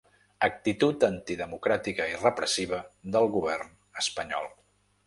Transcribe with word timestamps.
Actitud 0.45 1.05
antidemocràtica 1.07 2.09
i 2.15 2.17
repressiva 2.25 2.81
del 3.17 3.31
govern 3.39 3.75
espanyol 4.05 4.53